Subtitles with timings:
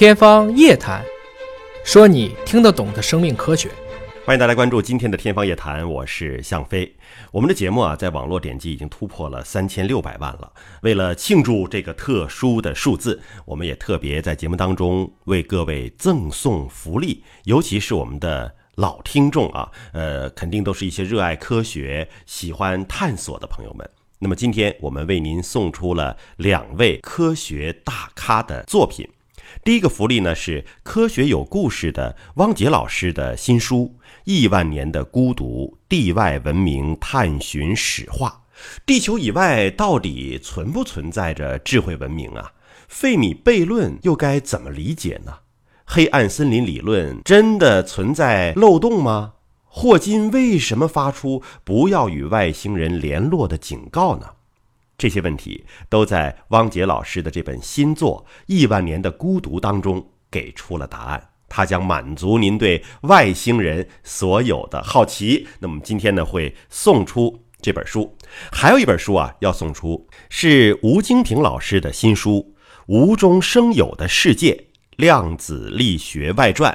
[0.00, 1.04] 天方夜谭，
[1.84, 3.68] 说你听得懂的生命科学。
[4.24, 6.90] 欢迎大家关注今天的《天方夜谭》，我是向飞。
[7.30, 10.50] 我们的节目啊，在网络点击已经突破了三千六百万了。
[10.80, 23.86] 为了庆祝这个特殊的数字，我们也特别在节目当中为各位赠送福利，尤其是我们的老听众啊，呃，肯定都是一些热爱科学、喜欢探索的朋友们。
[24.18, 29.06] 那么今天我们为您送出了两位科学大咖的作品。
[29.62, 38.42] 第一个福利呢是科学有故事的汪杰老师的新书《亿万年的孤独：地外文明探寻史话》。
[38.86, 42.52] 地球以外到底存不存在着智慧文明啊？
[42.88, 45.40] 费米悖论又该怎么理解呢？
[45.84, 49.34] 黑暗森林理论真的存在漏洞吗？
[49.66, 54.26] 霍金为什么发出不要与外星人联络的警告呢？
[55.00, 61.28] 这些问题都在汪杰老师的这本新作《亿万年的孤独》当中给出了答案。
[61.48, 65.48] 它将满足您对外星人所有的好奇。
[65.58, 68.14] 那么今天呢，会送出这本书，
[68.52, 72.54] 还有一本书啊，要送出是吴京平老师的新书
[72.86, 74.66] 《无中生有的世界：
[74.96, 76.70] 量子力学外传》。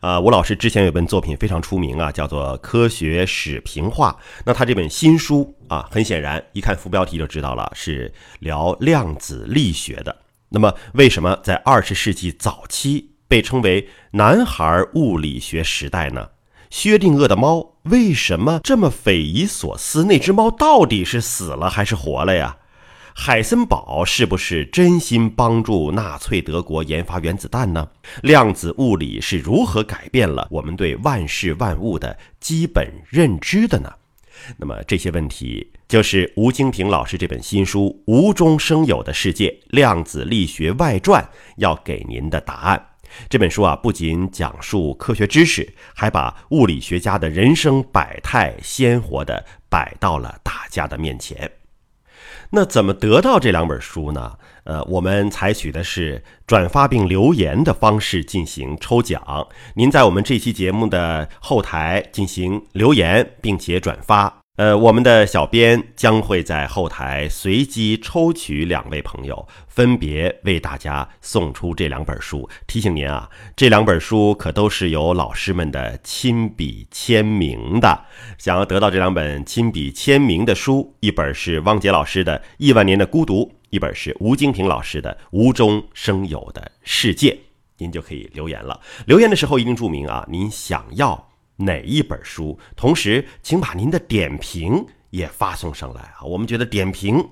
[0.00, 4.16] 啊，吴老师之前有本作品非常出名啊，叫做《科学史评话》。
[4.44, 10.16] 那他这本新书啊，很显然一看副标题就知道了，是聊量子力学的。
[10.48, 16.30] 那么，为什么在二十世纪早期被称为“男孩物理学时代”呢？
[16.70, 20.04] 薛定谔的猫为什么这么匪夷所思？
[20.04, 22.56] 那只猫到底是死了还是活了呀？
[23.14, 27.86] 海森堡是不是真心帮助纳粹德国研发原子弹呢？
[28.22, 33.92] 量子物理是如何改变了我们对万事万物的基本认知的呢？
[34.56, 41.22] 那么这些问题，就是吴京平老师这本新书《无中生有的世界：量子力学外传》
[41.56, 42.86] 要给您的答案。
[43.28, 51.50] 这本书啊，不仅讲述科学知识，还把物理学家的人生百态鲜活地摆到了大家的面前。
[52.50, 54.32] 那怎么得到这两本书呢？
[54.64, 59.48] 呃，我们采取的是转发并留言的方式进行抽奖。
[59.74, 64.39] 您在我们这期节目的后台进行留言，并且转发。
[64.60, 72.46] 呃，我们的小编将会在后台随机抽取两位朋友，分别为大家送出这两本书。
[72.66, 78.04] 提醒您啊，这两本书可都是由老师们的亲笔签名的。
[78.36, 87.30] 想要得到这两本亲笔签名的书，一本是汪杰老师的《亿万年的孤独》，一本是吴京平老师的《无中生有的世界》，
[87.78, 88.78] 您就可以留言了。
[89.06, 91.29] 留言的时候一定注明啊，您想要。
[91.60, 92.58] 哪一本书？
[92.76, 96.22] 同时，请把您的点评也发送上来啊！
[96.24, 97.28] 我们觉得点评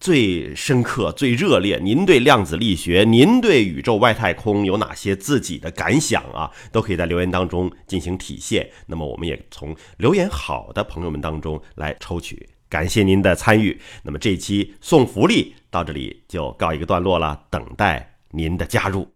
[0.00, 1.78] 最深刻、最热烈。
[1.80, 6.50] 您对量子力学，您对宇宙外太空有哪些自己的感想啊？
[6.72, 8.68] 都可以在留言当中进行体现。
[8.86, 12.48] 那么，我们也从留言好的朋友们当中来抽取。
[12.68, 13.80] 感谢您的参与。
[14.02, 19.08] 那么，这期送福利到这里就告一个段落了，等待您的加入。